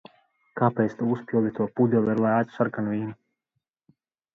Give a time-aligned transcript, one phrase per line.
[0.61, 3.19] Kāpēc tu uzpildi to pudeli ar lētu sarkanvīnu?